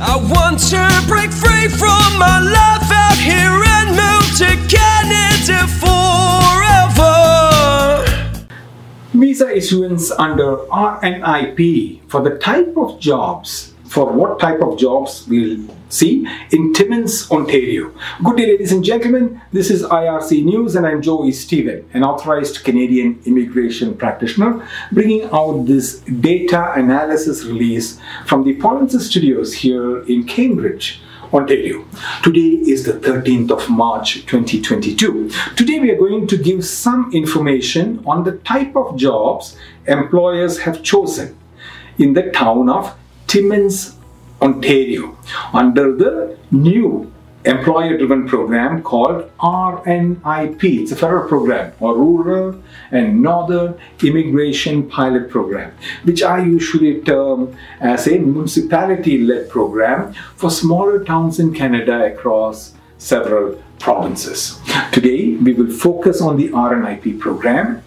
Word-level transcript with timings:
I 0.00 0.14
want 0.14 0.60
to 0.70 1.04
break 1.08 1.32
free 1.32 1.66
from 1.66 2.18
my 2.18 2.38
life 2.38 2.88
out 2.92 3.18
here 3.18 3.50
and 3.50 3.90
move 3.98 4.30
to 4.38 4.54
Canada 4.70 5.66
forever. 5.82 7.18
Visa 9.12 9.50
issuance 9.50 10.12
under 10.12 10.58
RNIP 10.70 12.02
for 12.06 12.22
the 12.22 12.38
type 12.38 12.76
of 12.76 13.00
jobs, 13.00 13.74
for 13.88 14.12
what 14.12 14.38
type 14.38 14.60
of 14.60 14.78
jobs 14.78 15.26
we'll 15.28 15.64
see 15.88 16.26
in 16.52 16.74
Timmins, 16.74 17.30
Ontario. 17.30 17.92
Good 18.22 18.36
day, 18.36 18.46
ladies 18.46 18.72
and 18.72 18.84
gentlemen. 18.84 19.40
This 19.52 19.70
is 19.70 19.82
IRC 19.82 20.44
News, 20.44 20.76
and 20.76 20.86
I'm 20.86 21.00
Joey 21.00 21.32
Stephen, 21.32 21.88
an 21.94 22.04
authorized 22.04 22.64
Canadian 22.64 23.20
immigration 23.24 23.96
practitioner, 23.96 24.68
bringing 24.92 25.24
out 25.32 25.64
this 25.64 26.00
data 26.20 26.72
analysis 26.74 27.44
release 27.44 27.98
from 28.26 28.44
the 28.44 28.56
Polinsys 28.56 29.08
Studios 29.08 29.54
here 29.54 30.02
in 30.04 30.24
Cambridge. 30.24 31.00
Ontario. 31.30 31.84
Today 32.22 32.40
is 32.72 32.86
the 32.86 32.94
13th 32.94 33.50
of 33.50 33.68
March 33.68 34.24
2022. 34.24 35.30
Today 35.56 35.78
we 35.78 35.90
are 35.90 35.98
going 35.98 36.26
to 36.26 36.38
give 36.38 36.64
some 36.64 37.10
information 37.12 38.02
on 38.06 38.24
the 38.24 38.38
type 38.38 38.74
of 38.74 38.96
jobs 38.96 39.54
employers 39.86 40.60
have 40.60 40.82
chosen 40.82 41.36
in 41.98 42.14
the 42.14 42.30
town 42.30 42.70
of 42.70 42.96
Timmins, 43.28 43.94
Ontario, 44.40 45.16
under 45.52 45.94
the 45.94 46.38
new 46.50 47.12
employer 47.44 47.96
driven 47.96 48.26
program 48.26 48.82
called 48.82 49.30
RNIP. 49.38 50.64
It's 50.64 50.92
a 50.92 50.96
federal 50.96 51.28
program, 51.28 51.72
or 51.78 51.96
Rural 51.96 52.62
and 52.90 53.22
Northern 53.22 53.78
Immigration 54.02 54.88
Pilot 54.88 55.30
Program, 55.30 55.72
which 56.04 56.22
I 56.22 56.44
usually 56.44 57.02
term 57.02 57.56
as 57.80 58.08
a 58.08 58.18
municipality 58.18 59.18
led 59.18 59.50
program 59.50 60.14
for 60.34 60.50
smaller 60.50 61.04
towns 61.04 61.38
in 61.38 61.54
Canada 61.54 62.12
across 62.12 62.74
several 62.96 63.62
provinces. 63.78 64.58
Today, 64.92 65.36
we 65.36 65.52
will 65.52 65.70
focus 65.70 66.20
on 66.20 66.36
the 66.36 66.48
RNIP 66.48 67.20
program 67.20 67.82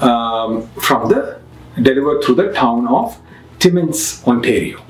um, 0.00 0.66
from 0.80 1.08
the 1.08 1.38
delivered 1.82 2.24
through 2.24 2.34
the 2.36 2.52
town 2.52 2.88
of 2.88 3.20
Timmins, 3.58 4.22
Ontario. 4.26 4.80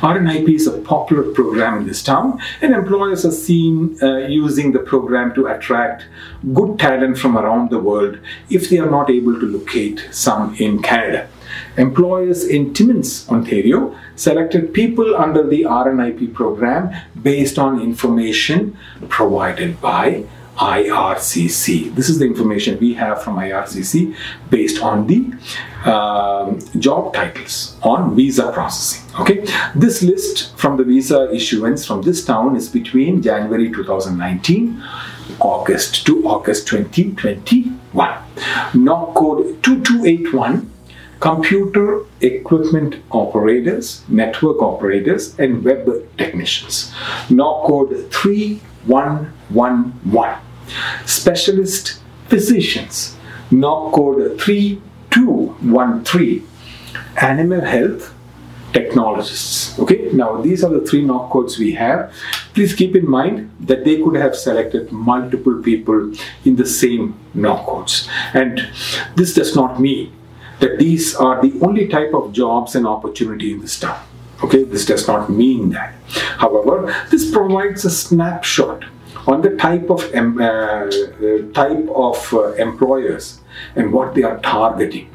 RNIP 0.00 0.54
is 0.54 0.66
a 0.66 0.78
popular 0.78 1.32
program 1.32 1.78
in 1.78 1.86
this 1.86 2.02
town, 2.02 2.40
and 2.60 2.74
employers 2.74 3.24
are 3.24 3.32
seen 3.32 3.96
uh, 4.02 4.18
using 4.28 4.72
the 4.72 4.78
program 4.78 5.34
to 5.34 5.46
attract 5.46 6.06
good 6.52 6.78
talent 6.78 7.18
from 7.18 7.36
around 7.38 7.70
the 7.70 7.78
world 7.78 8.18
if 8.50 8.68
they 8.68 8.78
are 8.78 8.90
not 8.90 9.10
able 9.10 9.38
to 9.40 9.46
locate 9.46 10.06
some 10.10 10.54
in 10.56 10.80
Canada. 10.82 11.28
Employers 11.76 12.44
in 12.44 12.74
Timmins, 12.74 13.28
Ontario, 13.28 13.96
selected 14.14 14.72
people 14.74 15.16
under 15.16 15.46
the 15.46 15.62
RNIP 15.62 16.32
program 16.34 16.94
based 17.22 17.58
on 17.58 17.80
information 17.80 18.76
provided 19.08 19.80
by 19.80 20.24
IRCC. 20.56 21.94
This 21.94 22.08
is 22.08 22.18
the 22.18 22.26
information 22.26 22.78
we 22.78 22.94
have 22.94 23.22
from 23.22 23.36
IRCC 23.36 24.14
based 24.50 24.82
on 24.82 25.06
the 25.06 25.32
um, 25.90 26.60
job 26.78 27.14
titles 27.14 27.76
on 27.82 28.14
visa 28.14 28.52
processing. 28.52 29.02
Okay, 29.20 29.46
this 29.74 30.02
list 30.02 30.56
from 30.56 30.76
the 30.76 30.84
visa 30.84 31.32
issuance 31.34 31.86
from 31.86 32.02
this 32.02 32.24
town 32.24 32.56
is 32.56 32.68
between 32.68 33.22
January 33.22 33.70
2019, 33.72 34.82
August 35.40 36.06
to 36.06 36.26
August 36.26 36.68
2021. 36.68 38.18
NOC 38.74 39.14
code 39.14 39.62
2281 39.62 40.70
computer 41.20 42.04
equipment 42.20 42.96
operators, 43.12 44.02
network 44.08 44.60
operators, 44.60 45.38
and 45.38 45.64
web 45.64 45.88
technicians. 46.18 46.92
NOC 47.28 47.66
code 47.66 48.12
3111. 48.84 50.40
Specialist 51.06 52.00
physicians. 52.28 53.16
NOC 53.50 53.92
code 53.92 54.40
3213. 54.40 56.48
Animal 57.20 57.60
health 57.60 58.14
technologists. 58.72 59.78
Okay, 59.78 60.10
now 60.12 60.40
these 60.40 60.64
are 60.64 60.70
the 60.70 60.80
three 60.80 61.04
NOC 61.04 61.30
codes 61.30 61.58
we 61.58 61.72
have. 61.72 62.12
Please 62.54 62.74
keep 62.74 62.96
in 62.96 63.08
mind 63.08 63.50
that 63.60 63.84
they 63.84 64.02
could 64.02 64.16
have 64.16 64.34
selected 64.34 64.90
multiple 64.90 65.62
people 65.62 66.12
in 66.44 66.56
the 66.56 66.66
same 66.66 67.18
NOC 67.34 67.66
codes. 67.66 68.08
And 68.32 68.68
this 69.16 69.34
does 69.34 69.54
not 69.54 69.80
mean 69.80 70.12
that 70.60 70.78
these 70.78 71.14
are 71.14 71.42
the 71.42 71.58
only 71.60 71.88
type 71.88 72.14
of 72.14 72.32
jobs 72.32 72.74
and 72.74 72.86
opportunity 72.86 73.52
in 73.52 73.60
this 73.60 73.78
town. 73.78 74.00
Okay, 74.42 74.64
this 74.64 74.84
does 74.84 75.06
not 75.06 75.30
mean 75.30 75.70
that. 75.70 75.94
However, 76.38 76.94
this 77.10 77.30
provides 77.30 77.84
a 77.84 77.90
snapshot 77.90 78.84
on 79.26 79.42
the 79.42 79.56
type 79.56 79.88
of 79.88 80.12
um, 80.14 80.40
uh, 80.40 80.90
type 81.54 81.88
of 81.94 82.34
uh, 82.34 82.52
employers 82.54 83.40
and 83.76 83.92
what 83.92 84.14
they 84.14 84.22
are 84.24 84.38
targeting 84.40 85.08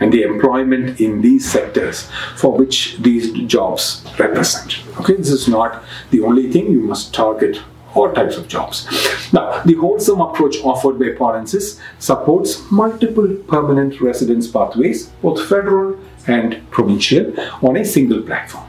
and 0.00 0.12
the 0.12 0.22
employment 0.22 1.00
in 1.00 1.22
these 1.22 1.50
sectors 1.50 2.10
for 2.36 2.52
which 2.52 2.98
these 2.98 3.32
jobs 3.46 4.04
represent. 4.18 4.80
Okay, 5.00 5.14
this 5.14 5.30
is 5.30 5.48
not 5.48 5.82
the 6.10 6.20
only 6.20 6.50
thing 6.50 6.70
you 6.70 6.80
must 6.80 7.14
target 7.14 7.60
all 7.94 8.12
types 8.12 8.36
of 8.36 8.48
jobs. 8.48 8.88
Now, 9.32 9.62
the 9.62 9.74
wholesome 9.74 10.20
approach 10.20 10.56
offered 10.64 10.98
by 10.98 11.10
Polinsys 11.10 11.80
supports 11.98 12.68
multiple 12.70 13.36
permanent 13.48 14.00
residence 14.00 14.48
pathways, 14.48 15.06
both 15.22 15.48
federal 15.48 15.96
and 16.26 16.68
provincial, 16.70 17.32
on 17.62 17.76
a 17.76 17.84
single 17.84 18.22
platform. 18.22 18.64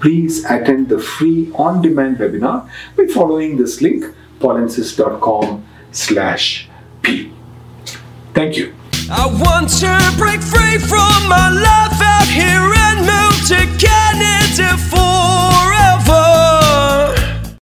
Please 0.00 0.44
attend 0.44 0.88
the 0.88 0.98
free 0.98 1.50
on-demand 1.54 2.18
webinar 2.18 2.68
by 2.96 3.06
following 3.06 3.56
this 3.56 3.80
link, 3.80 4.04
polinsys.com 4.40 5.66
slash 5.90 6.68
p. 7.02 7.32
Thank 8.34 8.56
you. 8.56 8.74
I 9.10 9.26
want 9.26 9.70
to 9.80 10.14
break 10.18 10.42
free 10.42 10.78
from 10.78 11.28
my 11.28 11.50